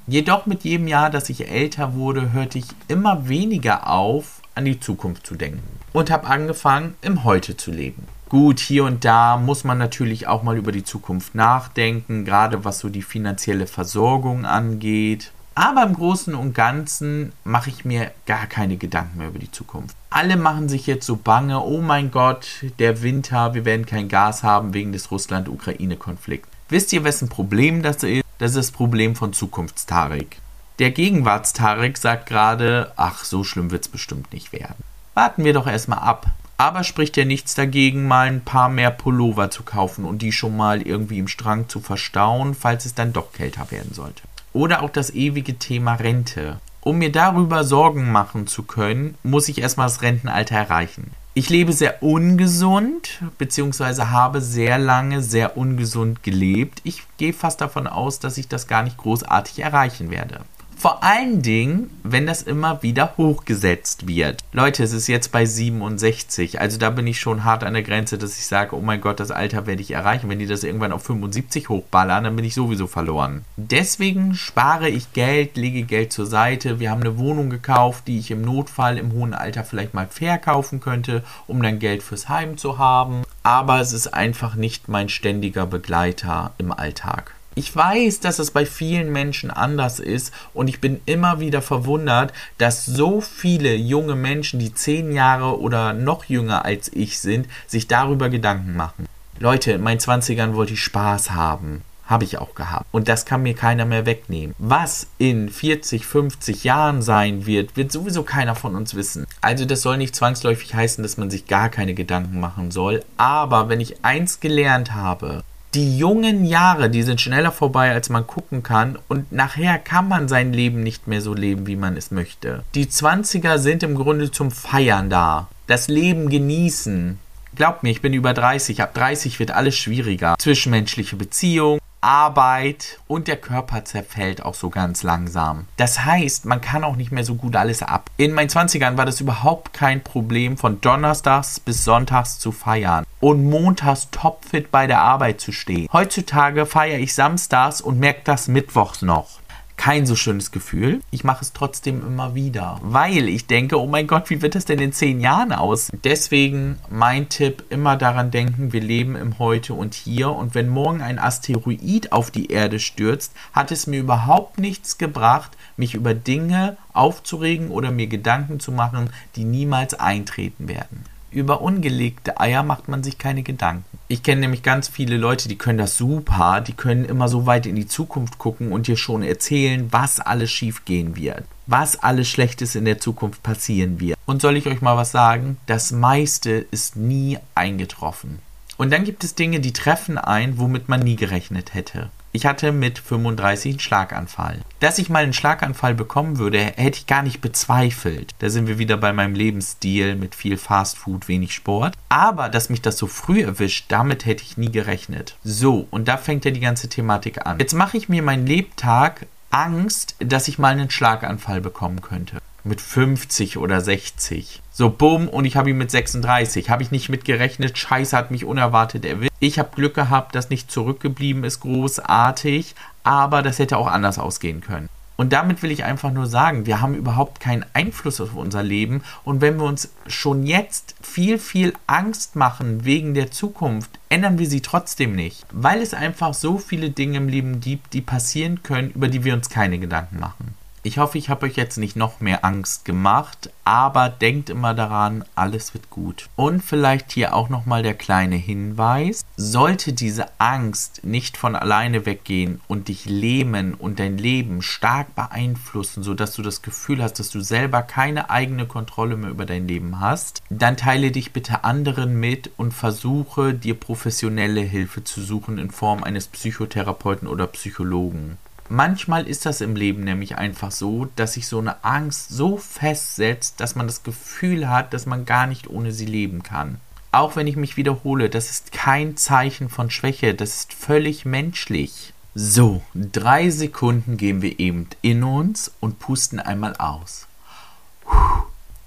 Jedoch 0.08 0.46
mit 0.46 0.62
jedem 0.62 0.86
Jahr, 0.86 1.10
dass 1.10 1.30
ich 1.30 1.48
älter 1.48 1.94
wurde, 1.94 2.32
hörte 2.32 2.58
ich 2.58 2.66
immer 2.86 3.28
weniger 3.28 3.90
auf, 3.90 4.40
an 4.54 4.64
die 4.64 4.78
Zukunft 4.78 5.26
zu 5.26 5.34
denken 5.34 5.62
und 5.92 6.12
habe 6.12 6.28
angefangen, 6.28 6.94
im 7.02 7.24
Heute 7.24 7.56
zu 7.56 7.72
leben. 7.72 8.06
Gut, 8.28 8.60
hier 8.60 8.84
und 8.84 9.04
da 9.04 9.36
muss 9.36 9.64
man 9.64 9.78
natürlich 9.78 10.28
auch 10.28 10.44
mal 10.44 10.56
über 10.56 10.70
die 10.70 10.84
Zukunft 10.84 11.34
nachdenken, 11.34 12.24
gerade 12.24 12.64
was 12.64 12.78
so 12.78 12.88
die 12.88 13.02
finanzielle 13.02 13.66
Versorgung 13.66 14.44
angeht. 14.44 15.32
Aber 15.56 15.82
im 15.82 15.94
Großen 15.94 16.36
und 16.36 16.54
Ganzen 16.54 17.32
mache 17.42 17.70
ich 17.70 17.84
mir 17.84 18.12
gar 18.26 18.46
keine 18.46 18.76
Gedanken 18.76 19.18
mehr 19.18 19.28
über 19.28 19.38
die 19.40 19.50
Zukunft. 19.50 19.96
Alle 20.10 20.36
machen 20.36 20.68
sich 20.68 20.86
jetzt 20.86 21.06
so 21.06 21.16
bange, 21.16 21.60
oh 21.60 21.80
mein 21.80 22.12
Gott, 22.12 22.46
der 22.78 23.02
Winter, 23.02 23.54
wir 23.54 23.64
werden 23.64 23.86
kein 23.86 24.08
Gas 24.08 24.44
haben 24.44 24.72
wegen 24.72 24.92
des 24.92 25.10
Russland-Ukraine-Konflikts. 25.10 26.48
Wisst 26.68 26.92
ihr, 26.92 27.02
wessen 27.02 27.28
Problem 27.28 27.82
das 27.82 28.02
ist? 28.02 28.25
Das 28.38 28.50
ist 28.50 28.56
das 28.56 28.70
Problem 28.70 29.16
von 29.16 29.32
Zukunftstarik. 29.32 30.38
Der 30.78 30.90
Gegenwartstarik 30.90 31.96
sagt 31.96 32.26
gerade, 32.26 32.92
ach, 32.96 33.24
so 33.24 33.44
schlimm 33.44 33.70
wird 33.70 33.84
es 33.84 33.88
bestimmt 33.88 34.32
nicht 34.32 34.52
werden. 34.52 34.84
Warten 35.14 35.44
wir 35.44 35.54
doch 35.54 35.66
erstmal 35.66 36.00
ab. 36.00 36.26
Aber 36.58 36.84
spricht 36.84 37.16
ja 37.16 37.24
nichts 37.24 37.54
dagegen, 37.54 38.06
mal 38.06 38.28
ein 38.28 38.42
paar 38.42 38.68
mehr 38.68 38.90
Pullover 38.90 39.50
zu 39.50 39.62
kaufen 39.62 40.04
und 40.06 40.22
die 40.22 40.32
schon 40.32 40.56
mal 40.56 40.80
irgendwie 40.80 41.18
im 41.18 41.28
Strang 41.28 41.68
zu 41.68 41.80
verstauen, 41.80 42.54
falls 42.54 42.86
es 42.86 42.94
dann 42.94 43.12
doch 43.12 43.32
kälter 43.32 43.70
werden 43.70 43.92
sollte. 43.92 44.22
Oder 44.54 44.82
auch 44.82 44.90
das 44.90 45.10
ewige 45.10 45.58
Thema 45.58 45.94
Rente. 45.94 46.58
Um 46.80 46.98
mir 46.98 47.12
darüber 47.12 47.64
Sorgen 47.64 48.10
machen 48.10 48.46
zu 48.46 48.62
können, 48.62 49.16
muss 49.22 49.48
ich 49.48 49.58
erstmal 49.58 49.88
das 49.88 50.00
Rentenalter 50.00 50.56
erreichen. 50.56 51.10
Ich 51.38 51.50
lebe 51.50 51.74
sehr 51.74 52.02
ungesund, 52.02 53.20
beziehungsweise 53.36 54.10
habe 54.10 54.40
sehr 54.40 54.78
lange 54.78 55.20
sehr 55.20 55.58
ungesund 55.58 56.22
gelebt. 56.22 56.80
Ich 56.82 57.02
gehe 57.18 57.34
fast 57.34 57.60
davon 57.60 57.86
aus, 57.86 58.20
dass 58.20 58.38
ich 58.38 58.48
das 58.48 58.68
gar 58.68 58.82
nicht 58.82 58.96
großartig 58.96 59.58
erreichen 59.58 60.10
werde. 60.10 60.40
Vor 60.86 61.02
allen 61.02 61.42
Dingen, 61.42 61.90
wenn 62.04 62.26
das 62.26 62.42
immer 62.42 62.80
wieder 62.80 63.14
hochgesetzt 63.16 64.06
wird. 64.06 64.44
Leute, 64.52 64.84
es 64.84 64.92
ist 64.92 65.08
jetzt 65.08 65.32
bei 65.32 65.44
67. 65.44 66.60
Also 66.60 66.78
da 66.78 66.90
bin 66.90 67.08
ich 67.08 67.18
schon 67.18 67.42
hart 67.42 67.64
an 67.64 67.72
der 67.72 67.82
Grenze, 67.82 68.18
dass 68.18 68.38
ich 68.38 68.46
sage, 68.46 68.76
oh 68.76 68.80
mein 68.80 69.00
Gott, 69.00 69.18
das 69.18 69.32
Alter 69.32 69.66
werde 69.66 69.82
ich 69.82 69.90
erreichen. 69.90 70.28
Wenn 70.28 70.38
die 70.38 70.46
das 70.46 70.62
irgendwann 70.62 70.92
auf 70.92 71.02
75 71.02 71.68
hochballern, 71.70 72.22
dann 72.22 72.36
bin 72.36 72.44
ich 72.44 72.54
sowieso 72.54 72.86
verloren. 72.86 73.44
Deswegen 73.56 74.36
spare 74.36 74.88
ich 74.88 75.12
Geld, 75.12 75.56
lege 75.56 75.82
Geld 75.82 76.12
zur 76.12 76.26
Seite. 76.26 76.78
Wir 76.78 76.92
haben 76.92 77.00
eine 77.00 77.18
Wohnung 77.18 77.50
gekauft, 77.50 78.06
die 78.06 78.20
ich 78.20 78.30
im 78.30 78.42
Notfall 78.42 78.96
im 78.96 79.10
hohen 79.10 79.34
Alter 79.34 79.64
vielleicht 79.64 79.92
mal 79.92 80.06
verkaufen 80.06 80.78
könnte, 80.78 81.24
um 81.48 81.60
dann 81.64 81.80
Geld 81.80 82.04
fürs 82.04 82.28
Heim 82.28 82.58
zu 82.58 82.78
haben. 82.78 83.24
Aber 83.42 83.80
es 83.80 83.92
ist 83.92 84.14
einfach 84.14 84.54
nicht 84.54 84.86
mein 84.86 85.08
ständiger 85.08 85.66
Begleiter 85.66 86.52
im 86.58 86.70
Alltag. 86.70 87.35
Ich 87.58 87.74
weiß, 87.74 88.20
dass 88.20 88.38
es 88.38 88.50
bei 88.50 88.66
vielen 88.66 89.10
Menschen 89.10 89.50
anders 89.50 89.98
ist 89.98 90.30
und 90.52 90.68
ich 90.68 90.78
bin 90.78 91.00
immer 91.06 91.40
wieder 91.40 91.62
verwundert, 91.62 92.34
dass 92.58 92.84
so 92.84 93.22
viele 93.22 93.74
junge 93.74 94.14
Menschen, 94.14 94.60
die 94.60 94.74
zehn 94.74 95.10
Jahre 95.10 95.58
oder 95.58 95.94
noch 95.94 96.26
jünger 96.26 96.66
als 96.66 96.92
ich 96.92 97.18
sind, 97.18 97.48
sich 97.66 97.88
darüber 97.88 98.28
Gedanken 98.28 98.76
machen. 98.76 99.06
Leute, 99.38 99.72
in 99.72 99.80
meinen 99.80 100.00
Zwanzigern 100.00 100.54
wollte 100.54 100.74
ich 100.74 100.82
Spaß 100.82 101.30
haben. 101.30 101.80
Habe 102.04 102.24
ich 102.24 102.36
auch 102.36 102.54
gehabt. 102.54 102.84
Und 102.92 103.08
das 103.08 103.24
kann 103.24 103.42
mir 103.42 103.54
keiner 103.54 103.86
mehr 103.86 104.04
wegnehmen. 104.04 104.54
Was 104.58 105.06
in 105.16 105.48
40, 105.48 106.04
50 106.04 106.62
Jahren 106.62 107.00
sein 107.00 107.46
wird, 107.46 107.74
wird 107.78 107.90
sowieso 107.90 108.22
keiner 108.22 108.54
von 108.54 108.74
uns 108.76 108.94
wissen. 108.94 109.26
Also 109.40 109.64
das 109.64 109.80
soll 109.80 109.96
nicht 109.96 110.14
zwangsläufig 110.14 110.74
heißen, 110.74 111.02
dass 111.02 111.16
man 111.16 111.30
sich 111.30 111.46
gar 111.46 111.70
keine 111.70 111.94
Gedanken 111.94 112.38
machen 112.38 112.70
soll. 112.70 113.02
Aber 113.16 113.70
wenn 113.70 113.80
ich 113.80 114.04
eins 114.04 114.40
gelernt 114.40 114.92
habe, 114.92 115.42
die 115.76 115.98
jungen 115.98 116.46
Jahre, 116.46 116.88
die 116.88 117.02
sind 117.02 117.20
schneller 117.20 117.52
vorbei, 117.52 117.92
als 117.92 118.08
man 118.08 118.26
gucken 118.26 118.62
kann 118.62 118.98
und 119.08 119.30
nachher 119.30 119.78
kann 119.78 120.08
man 120.08 120.26
sein 120.26 120.54
Leben 120.54 120.82
nicht 120.82 121.06
mehr 121.06 121.20
so 121.20 121.34
leben, 121.34 121.66
wie 121.66 121.76
man 121.76 121.98
es 121.98 122.10
möchte. 122.10 122.64
Die 122.74 122.86
20er 122.86 123.58
sind 123.58 123.82
im 123.82 123.94
Grunde 123.94 124.30
zum 124.30 124.50
Feiern 124.50 125.10
da. 125.10 125.48
Das 125.66 125.88
Leben 125.88 126.30
genießen. 126.30 127.18
Glaubt 127.56 127.82
mir, 127.82 127.90
ich 127.90 128.00
bin 128.00 128.14
über 128.14 128.32
30. 128.32 128.82
Ab 128.82 128.94
30 128.94 129.38
wird 129.38 129.50
alles 129.50 129.76
schwieriger. 129.76 130.36
Zwischenmenschliche 130.38 131.16
Beziehungen, 131.16 131.80
Arbeit 132.06 133.00
und 133.08 133.26
der 133.26 133.36
Körper 133.36 133.84
zerfällt 133.84 134.40
auch 134.40 134.54
so 134.54 134.70
ganz 134.70 135.02
langsam. 135.02 135.66
Das 135.76 136.04
heißt, 136.04 136.44
man 136.44 136.60
kann 136.60 136.84
auch 136.84 136.94
nicht 136.94 137.10
mehr 137.10 137.24
so 137.24 137.34
gut 137.34 137.56
alles 137.56 137.82
ab. 137.82 138.10
In 138.16 138.32
meinen 138.32 138.48
20ern 138.48 138.96
war 138.96 139.06
das 139.06 139.20
überhaupt 139.20 139.72
kein 139.72 140.04
Problem, 140.04 140.56
von 140.56 140.80
Donnerstags 140.80 141.58
bis 141.58 141.82
Sonntags 141.82 142.38
zu 142.38 142.52
feiern 142.52 143.04
und 143.18 143.44
montags 143.50 144.08
topfit 144.12 144.70
bei 144.70 144.86
der 144.86 145.00
Arbeit 145.00 145.40
zu 145.40 145.50
stehen. 145.50 145.88
Heutzutage 145.92 146.64
feiere 146.64 147.00
ich 147.00 147.12
samstags 147.12 147.80
und 147.80 147.98
merke 147.98 148.20
das 148.22 148.46
mittwochs 148.46 149.02
noch 149.02 149.40
kein 149.76 150.06
so 150.06 150.16
schönes 150.16 150.50
Gefühl. 150.50 151.00
Ich 151.10 151.24
mache 151.24 151.42
es 151.42 151.52
trotzdem 151.52 152.04
immer 152.06 152.34
wieder, 152.34 152.78
weil 152.82 153.28
ich 153.28 153.46
denke, 153.46 153.80
oh 153.80 153.86
mein 153.86 154.06
Gott, 154.06 154.30
wie 154.30 154.42
wird 154.42 154.54
das 154.54 154.64
denn 154.64 154.78
in 154.78 154.92
zehn 154.92 155.20
Jahren 155.20 155.52
aus? 155.52 155.90
Deswegen 156.04 156.78
mein 156.90 157.28
Tipp, 157.28 157.64
immer 157.70 157.96
daran 157.96 158.30
denken, 158.30 158.72
wir 158.72 158.80
leben 158.80 159.16
im 159.16 159.38
Heute 159.38 159.74
und 159.74 159.94
Hier 159.94 160.30
und 160.30 160.54
wenn 160.54 160.68
morgen 160.68 161.02
ein 161.02 161.18
Asteroid 161.18 162.12
auf 162.12 162.30
die 162.30 162.50
Erde 162.50 162.80
stürzt, 162.80 163.32
hat 163.52 163.70
es 163.70 163.86
mir 163.86 164.00
überhaupt 164.00 164.58
nichts 164.58 164.98
gebracht, 164.98 165.52
mich 165.76 165.94
über 165.94 166.14
Dinge 166.14 166.76
aufzuregen 166.92 167.70
oder 167.70 167.90
mir 167.90 168.06
Gedanken 168.06 168.60
zu 168.60 168.72
machen, 168.72 169.10
die 169.36 169.44
niemals 169.44 169.94
eintreten 169.94 170.68
werden. 170.68 171.04
Über 171.30 171.60
ungelegte 171.60 172.40
Eier 172.40 172.62
macht 172.62 172.88
man 172.88 173.02
sich 173.02 173.18
keine 173.18 173.42
Gedanken. 173.42 173.95
Ich 174.08 174.22
kenne 174.22 174.42
nämlich 174.42 174.62
ganz 174.62 174.86
viele 174.86 175.16
Leute, 175.16 175.48
die 175.48 175.58
können 175.58 175.78
das 175.78 175.96
super, 175.96 176.60
die 176.60 176.74
können 176.74 177.04
immer 177.04 177.28
so 177.28 177.44
weit 177.44 177.66
in 177.66 177.74
die 177.74 177.88
Zukunft 177.88 178.38
gucken 178.38 178.70
und 178.70 178.86
dir 178.86 178.96
schon 178.96 179.24
erzählen, 179.24 179.88
was 179.90 180.20
alles 180.20 180.52
schief 180.52 180.84
gehen 180.84 181.16
wird, 181.16 181.42
was 181.66 182.00
alles 182.04 182.28
Schlechtes 182.28 182.76
in 182.76 182.84
der 182.84 183.00
Zukunft 183.00 183.42
passieren 183.42 183.98
wird. 183.98 184.16
Und 184.24 184.42
soll 184.42 184.56
ich 184.56 184.68
euch 184.68 184.80
mal 184.80 184.96
was 184.96 185.10
sagen? 185.10 185.56
Das 185.66 185.90
meiste 185.90 186.50
ist 186.52 186.94
nie 186.94 187.38
eingetroffen. 187.56 188.38
Und 188.76 188.92
dann 188.92 189.02
gibt 189.02 189.24
es 189.24 189.34
Dinge, 189.34 189.58
die 189.58 189.72
treffen 189.72 190.18
ein, 190.18 190.58
womit 190.58 190.88
man 190.88 191.00
nie 191.00 191.16
gerechnet 191.16 191.74
hätte. 191.74 192.10
Ich 192.36 192.44
hatte 192.44 192.70
mit 192.70 192.98
35 192.98 193.70
einen 193.70 193.80
Schlaganfall. 193.80 194.60
Dass 194.80 194.98
ich 194.98 195.08
mal 195.08 195.22
einen 195.22 195.32
Schlaganfall 195.32 195.94
bekommen 195.94 196.36
würde, 196.36 196.58
hätte 196.58 196.98
ich 196.98 197.06
gar 197.06 197.22
nicht 197.22 197.40
bezweifelt. 197.40 198.34
Da 198.40 198.50
sind 198.50 198.66
wir 198.66 198.76
wieder 198.76 198.98
bei 198.98 199.14
meinem 199.14 199.34
Lebensstil 199.34 200.16
mit 200.16 200.34
viel 200.34 200.58
Fastfood, 200.58 201.28
wenig 201.28 201.54
Sport. 201.54 201.94
Aber 202.10 202.50
dass 202.50 202.68
mich 202.68 202.82
das 202.82 202.98
so 202.98 203.06
früh 203.06 203.40
erwischt, 203.40 203.86
damit 203.88 204.26
hätte 204.26 204.42
ich 204.42 204.58
nie 204.58 204.70
gerechnet. 204.70 205.38
So, 205.44 205.88
und 205.90 206.08
da 206.08 206.18
fängt 206.18 206.44
ja 206.44 206.50
die 206.50 206.60
ganze 206.60 206.90
Thematik 206.90 207.46
an. 207.46 207.58
Jetzt 207.58 207.72
mache 207.72 207.96
ich 207.96 208.10
mir 208.10 208.22
meinen 208.22 208.46
Lebtag 208.46 209.24
Angst, 209.48 210.16
dass 210.18 210.46
ich 210.46 210.58
mal 210.58 210.72
einen 210.72 210.90
Schlaganfall 210.90 211.62
bekommen 211.62 212.02
könnte 212.02 212.36
mit 212.66 212.80
50 212.80 213.58
oder 213.58 213.80
60. 213.80 214.62
So, 214.72 214.90
bumm, 214.90 215.28
und 215.28 215.44
ich 215.44 215.56
habe 215.56 215.70
ihn 215.70 215.78
mit 215.78 215.90
36. 215.90 216.68
Habe 216.68 216.82
ich 216.82 216.90
nicht 216.90 217.08
mitgerechnet. 217.08 217.78
Scheiße 217.78 218.16
hat 218.16 218.30
mich 218.30 218.44
unerwartet 218.44 219.04
erwischt. 219.04 219.32
Ich 219.40 219.58
habe 219.58 219.74
Glück 219.74 219.94
gehabt, 219.94 220.34
dass 220.34 220.50
nicht 220.50 220.70
zurückgeblieben 220.70 221.44
ist. 221.44 221.60
Großartig. 221.60 222.74
Aber 223.04 223.42
das 223.42 223.58
hätte 223.58 223.78
auch 223.78 223.86
anders 223.86 224.18
ausgehen 224.18 224.60
können. 224.60 224.88
Und 225.16 225.32
damit 225.32 225.62
will 225.62 225.70
ich 225.70 225.84
einfach 225.84 226.12
nur 226.12 226.26
sagen, 226.26 226.66
wir 226.66 226.82
haben 226.82 226.94
überhaupt 226.94 227.40
keinen 227.40 227.64
Einfluss 227.72 228.20
auf 228.20 228.34
unser 228.34 228.62
Leben. 228.62 229.02
Und 229.24 229.40
wenn 229.40 229.56
wir 229.56 229.64
uns 229.64 229.90
schon 230.06 230.46
jetzt 230.46 230.94
viel, 231.00 231.38
viel 231.38 231.72
Angst 231.86 232.36
machen 232.36 232.84
wegen 232.84 233.14
der 233.14 233.30
Zukunft, 233.30 233.90
ändern 234.10 234.38
wir 234.38 234.46
sie 234.46 234.60
trotzdem 234.60 235.14
nicht. 235.14 235.46
Weil 235.52 235.80
es 235.80 235.94
einfach 235.94 236.34
so 236.34 236.58
viele 236.58 236.90
Dinge 236.90 237.16
im 237.16 237.28
Leben 237.28 237.60
gibt, 237.60 237.94
die 237.94 238.02
passieren 238.02 238.62
können, 238.62 238.90
über 238.90 239.08
die 239.08 239.24
wir 239.24 239.32
uns 239.32 239.48
keine 239.48 239.78
Gedanken 239.78 240.20
machen. 240.20 240.54
Ich 240.86 240.98
hoffe, 240.98 241.18
ich 241.18 241.30
habe 241.30 241.46
euch 241.46 241.56
jetzt 241.56 241.78
nicht 241.78 241.96
noch 241.96 242.20
mehr 242.20 242.44
Angst 242.44 242.84
gemacht, 242.84 243.50
aber 243.64 244.08
denkt 244.08 244.50
immer 244.50 244.72
daran, 244.72 245.24
alles 245.34 245.74
wird 245.74 245.90
gut. 245.90 246.28
Und 246.36 246.62
vielleicht 246.62 247.10
hier 247.10 247.34
auch 247.34 247.48
nochmal 247.48 247.82
der 247.82 247.94
kleine 247.94 248.36
Hinweis. 248.36 249.24
Sollte 249.36 249.92
diese 249.92 250.26
Angst 250.38 251.00
nicht 251.02 251.36
von 251.36 251.56
alleine 251.56 252.06
weggehen 252.06 252.60
und 252.68 252.86
dich 252.86 253.04
lähmen 253.04 253.74
und 253.74 253.98
dein 253.98 254.16
Leben 254.16 254.62
stark 254.62 255.12
beeinflussen, 255.16 256.04
sodass 256.04 256.34
du 256.36 256.42
das 256.42 256.62
Gefühl 256.62 257.02
hast, 257.02 257.14
dass 257.14 257.30
du 257.30 257.40
selber 257.40 257.82
keine 257.82 258.30
eigene 258.30 258.66
Kontrolle 258.66 259.16
mehr 259.16 259.30
über 259.30 259.44
dein 259.44 259.66
Leben 259.66 259.98
hast, 259.98 260.40
dann 260.50 260.76
teile 260.76 261.10
dich 261.10 261.32
bitte 261.32 261.64
anderen 261.64 262.20
mit 262.20 262.52
und 262.58 262.72
versuche 262.72 263.54
dir 263.54 263.74
professionelle 263.74 264.60
Hilfe 264.60 265.02
zu 265.02 265.20
suchen 265.20 265.58
in 265.58 265.72
Form 265.72 266.04
eines 266.04 266.28
Psychotherapeuten 266.28 267.26
oder 267.26 267.48
Psychologen. 267.48 268.38
Manchmal 268.68 269.28
ist 269.28 269.46
das 269.46 269.60
im 269.60 269.76
Leben 269.76 270.02
nämlich 270.02 270.38
einfach 270.38 270.72
so, 270.72 271.08
dass 271.16 271.34
sich 271.34 271.46
so 271.46 271.58
eine 271.58 271.84
Angst 271.84 272.30
so 272.30 272.56
festsetzt, 272.56 273.60
dass 273.60 273.76
man 273.76 273.86
das 273.86 274.02
Gefühl 274.02 274.68
hat, 274.68 274.92
dass 274.92 275.06
man 275.06 275.24
gar 275.24 275.46
nicht 275.46 275.70
ohne 275.70 275.92
sie 275.92 276.06
leben 276.06 276.42
kann. 276.42 276.80
Auch 277.12 277.36
wenn 277.36 277.46
ich 277.46 277.56
mich 277.56 277.76
wiederhole, 277.76 278.28
das 278.28 278.50
ist 278.50 278.72
kein 278.72 279.16
Zeichen 279.16 279.68
von 279.68 279.90
Schwäche, 279.90 280.34
das 280.34 280.56
ist 280.56 280.72
völlig 280.72 281.24
menschlich. 281.24 282.12
So, 282.34 282.82
drei 282.94 283.48
Sekunden 283.50 284.16
gehen 284.16 284.42
wir 284.42 284.58
eben 284.60 284.88
in 285.00 285.24
uns 285.24 285.72
und 285.80 285.98
pusten 285.98 286.40
einmal 286.40 286.76
aus. 286.76 287.26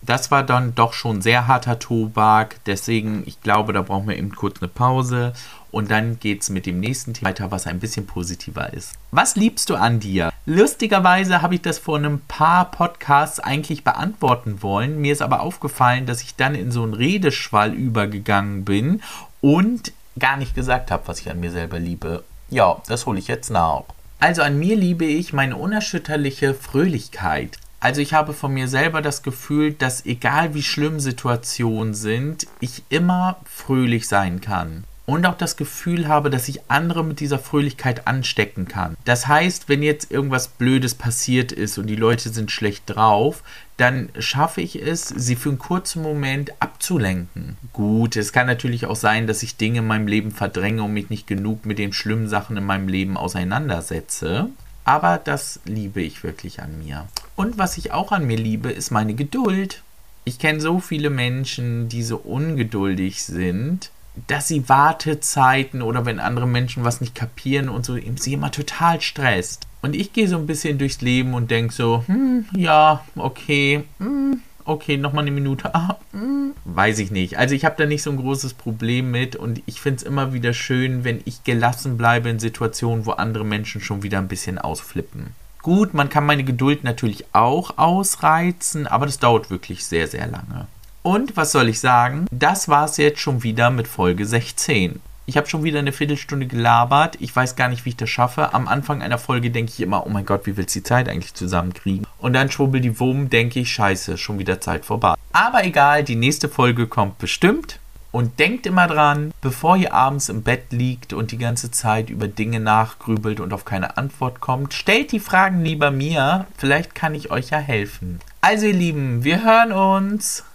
Das 0.01 0.31
war 0.31 0.43
dann 0.43 0.75
doch 0.75 0.93
schon 0.93 1.21
sehr 1.21 1.47
harter 1.47 1.77
Tobak, 1.77 2.55
deswegen, 2.65 3.23
ich 3.25 3.41
glaube, 3.41 3.73
da 3.73 3.81
brauchen 3.81 4.07
wir 4.07 4.17
eben 4.17 4.33
kurz 4.33 4.61
eine 4.61 4.69
Pause 4.69 5.33
und 5.71 5.91
dann 5.91 6.19
geht 6.19 6.41
es 6.41 6.49
mit 6.49 6.65
dem 6.65 6.79
nächsten 6.79 7.13
Thema 7.13 7.29
weiter, 7.29 7.51
was 7.51 7.67
ein 7.67 7.79
bisschen 7.79 8.07
positiver 8.07 8.73
ist. 8.73 8.93
Was 9.11 9.35
liebst 9.35 9.69
du 9.69 9.75
an 9.75 9.99
dir? 9.99 10.31
Lustigerweise 10.45 11.41
habe 11.41 11.55
ich 11.55 11.61
das 11.61 11.79
vor 11.79 11.97
einem 11.97 12.21
paar 12.21 12.71
Podcasts 12.71 13.39
eigentlich 13.39 13.83
beantworten 13.83 14.61
wollen. 14.61 14.99
Mir 14.99 15.13
ist 15.13 15.21
aber 15.21 15.41
aufgefallen, 15.41 16.05
dass 16.05 16.21
ich 16.21 16.35
dann 16.35 16.55
in 16.55 16.71
so 16.71 16.83
einen 16.83 16.93
Redeschwall 16.93 17.73
übergegangen 17.73 18.65
bin 18.65 19.01
und 19.41 19.91
gar 20.17 20.37
nicht 20.37 20.55
gesagt 20.55 20.91
habe, 20.91 21.07
was 21.07 21.19
ich 21.19 21.29
an 21.29 21.39
mir 21.39 21.51
selber 21.51 21.77
liebe. 21.77 22.23
Ja, 22.49 22.81
das 22.87 23.05
hole 23.05 23.19
ich 23.19 23.27
jetzt 23.27 23.51
nach. 23.51 23.83
Also 24.19 24.41
an 24.41 24.57
mir 24.57 24.75
liebe 24.75 25.05
ich 25.05 25.33
meine 25.33 25.55
unerschütterliche 25.55 26.53
Fröhlichkeit. 26.53 27.57
Also 27.79 28.01
ich 28.01 28.13
habe 28.13 28.33
von 28.33 28.53
mir 28.53 28.67
selber 28.67 29.01
das 29.01 29.23
Gefühl, 29.23 29.73
dass 29.73 30.05
egal 30.05 30.53
wie 30.53 30.63
schlimm 30.63 30.99
Situationen 30.99 31.93
sind, 31.93 32.47
ich 32.59 32.83
immer 32.89 33.37
fröhlich 33.45 34.07
sein 34.07 34.41
kann 34.41 34.83
und 35.09 35.25
auch 35.25 35.37
das 35.37 35.57
Gefühl 35.57 36.07
habe, 36.07 36.29
dass 36.29 36.47
ich 36.47 36.69
andere 36.69 37.03
mit 37.03 37.19
dieser 37.19 37.39
Fröhlichkeit 37.39 38.05
anstecken 38.05 38.67
kann. 38.67 38.95
Das 39.05 39.27
heißt, 39.27 39.67
wenn 39.67 39.81
jetzt 39.81 40.11
irgendwas 40.11 40.49
Blödes 40.49 40.93
passiert 40.93 41.51
ist 41.51 41.79
und 41.79 41.87
die 41.87 41.95
Leute 41.95 42.29
sind 42.29 42.51
schlecht 42.51 42.83
drauf, 42.85 43.43
dann 43.77 44.09
schaffe 44.19 44.61
ich 44.61 44.79
es, 44.79 45.07
sie 45.07 45.35
für 45.35 45.49
einen 45.49 45.57
kurzen 45.57 46.03
Moment 46.03 46.51
abzulenken. 46.59 47.57
Gut, 47.73 48.17
es 48.17 48.33
kann 48.33 48.45
natürlich 48.45 48.85
auch 48.85 48.95
sein, 48.95 49.25
dass 49.25 49.41
ich 49.41 49.57
Dinge 49.57 49.79
in 49.79 49.87
meinem 49.87 50.07
Leben 50.07 50.31
verdränge 50.31 50.83
und 50.83 50.93
mich 50.93 51.09
nicht 51.09 51.25
genug 51.25 51.65
mit 51.65 51.79
den 51.79 51.93
schlimmen 51.93 52.27
Sachen 52.27 52.57
in 52.57 52.65
meinem 52.65 52.87
Leben 52.87 53.17
auseinandersetze. 53.17 54.49
Aber 54.89 55.19
das 55.23 55.59
liebe 55.65 56.01
ich 56.01 56.23
wirklich 56.23 56.61
an 56.61 56.79
mir. 56.79 57.07
Und 57.35 57.59
was 57.59 57.77
ich 57.77 57.91
auch 57.91 58.11
an 58.11 58.25
mir 58.25 58.37
liebe, 58.37 58.71
ist 58.71 58.89
meine 58.89 59.13
Geduld. 59.13 59.83
Ich 60.25 60.39
kenne 60.39 60.59
so 60.61 60.79
viele 60.79 61.11
Menschen, 61.11 61.89
die 61.89 62.01
so 62.01 62.17
ungeduldig 62.17 63.23
sind 63.23 63.91
dass 64.27 64.47
sie 64.47 64.67
Wartezeiten 64.67 65.81
oder 65.81 66.05
wenn 66.05 66.19
andere 66.19 66.47
Menschen 66.47 66.83
was 66.83 67.01
nicht 67.01 67.15
kapieren 67.15 67.69
und 67.69 67.85
so, 67.85 67.97
sie 68.17 68.33
immer 68.33 68.51
total 68.51 69.01
stresst. 69.01 69.67
Und 69.81 69.95
ich 69.95 70.11
gehe 70.11 70.27
so 70.27 70.37
ein 70.37 70.47
bisschen 70.47 70.77
durchs 70.77 71.01
Leben 71.01 71.33
und 71.33 71.51
denke 71.51 71.73
so, 71.73 72.03
hm, 72.05 72.45
ja, 72.53 73.05
okay, 73.15 73.85
hm, 73.99 74.41
okay, 74.69 74.97
nochmal 74.97 75.23
eine 75.23 75.31
Minute. 75.31 75.73
Ah, 75.73 75.97
hm, 76.11 76.53
weiß 76.65 76.99
ich 76.99 77.11
nicht. 77.11 77.37
Also 77.37 77.55
ich 77.55 77.65
habe 77.65 77.75
da 77.77 77.85
nicht 77.85 78.03
so 78.03 78.11
ein 78.11 78.17
großes 78.17 78.53
Problem 78.53 79.11
mit 79.11 79.35
und 79.35 79.61
ich 79.65 79.81
finde 79.81 79.97
es 79.97 80.03
immer 80.03 80.33
wieder 80.33 80.53
schön, 80.53 81.03
wenn 81.03 81.21
ich 81.25 81.43
gelassen 81.43 81.97
bleibe 81.97 82.29
in 82.29 82.39
Situationen, 82.39 83.05
wo 83.05 83.11
andere 83.11 83.45
Menschen 83.45 83.81
schon 83.81 84.03
wieder 84.03 84.19
ein 84.19 84.27
bisschen 84.27 84.57
ausflippen. 84.57 85.33
Gut, 85.61 85.93
man 85.93 86.09
kann 86.09 86.25
meine 86.25 86.45
Geduld 86.45 86.83
natürlich 86.83 87.25
auch 87.33 87.77
ausreizen, 87.77 88.87
aber 88.87 89.05
das 89.05 89.19
dauert 89.19 89.49
wirklich 89.49 89.85
sehr, 89.85 90.07
sehr 90.07 90.27
lange. 90.27 90.67
Und 91.01 91.35
was 91.35 91.51
soll 91.51 91.69
ich 91.69 91.79
sagen? 91.79 92.27
Das 92.31 92.69
war 92.69 92.85
es 92.85 92.97
jetzt 92.97 93.19
schon 93.19 93.43
wieder 93.43 93.69
mit 93.69 93.87
Folge 93.87 94.25
16. 94.25 95.01
Ich 95.25 95.37
habe 95.37 95.47
schon 95.47 95.63
wieder 95.63 95.79
eine 95.79 95.91
Viertelstunde 95.91 96.47
gelabert. 96.47 97.17
Ich 97.19 97.35
weiß 97.35 97.55
gar 97.55 97.69
nicht, 97.69 97.85
wie 97.85 97.89
ich 97.89 97.97
das 97.97 98.09
schaffe. 98.09 98.53
Am 98.53 98.67
Anfang 98.67 99.01
einer 99.01 99.19
Folge 99.19 99.51
denke 99.51 99.71
ich 99.71 99.79
immer, 99.79 100.05
oh 100.05 100.09
mein 100.09 100.25
Gott, 100.25 100.47
wie 100.47 100.57
willst 100.57 100.75
du 100.75 100.79
die 100.79 100.83
Zeit 100.83 101.07
eigentlich 101.07 101.35
zusammenkriegen? 101.35 102.07
Und 102.19 102.33
dann 102.33 102.51
schwubbel 102.51 102.81
die 102.81 102.99
Wumm, 102.99 103.29
denke 103.29 103.59
ich, 103.59 103.71
scheiße, 103.71 104.17
schon 104.17 104.39
wieder 104.39 104.59
Zeit 104.61 104.85
vorbei. 104.85 105.15
Aber 105.31 105.63
egal, 105.63 106.03
die 106.03 106.15
nächste 106.15 106.49
Folge 106.49 106.87
kommt 106.87 107.17
bestimmt. 107.17 107.79
Und 108.11 108.39
denkt 108.39 108.65
immer 108.65 108.87
dran, 108.87 109.31
bevor 109.39 109.77
ihr 109.77 109.93
abends 109.93 110.29
im 110.29 110.41
Bett 110.41 110.71
liegt 110.71 111.13
und 111.13 111.31
die 111.31 111.37
ganze 111.37 111.69
Zeit 111.69 112.09
über 112.09 112.27
Dinge 112.27 112.59
nachgrübelt 112.59 113.39
und 113.39 113.53
auf 113.53 113.65
keine 113.65 113.97
Antwort 113.97 114.39
kommt, 114.39 114.73
stellt 114.73 115.11
die 115.11 115.19
Fragen 115.19 115.63
lieber 115.63 115.91
mir. 115.91 116.47
Vielleicht 116.57 116.95
kann 116.95 117.13
ich 117.13 117.29
euch 117.29 117.51
ja 117.51 117.59
helfen. 117.59 118.19
Also 118.41 118.65
ihr 118.65 118.73
Lieben, 118.73 119.23
wir 119.23 119.43
hören 119.43 119.71
uns. 119.71 120.43